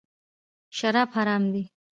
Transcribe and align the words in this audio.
شراب 0.77 1.09
حرام 1.15 1.43
دي. 1.53 1.63